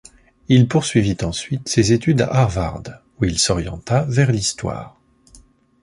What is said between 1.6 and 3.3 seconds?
ses études à Harvard, où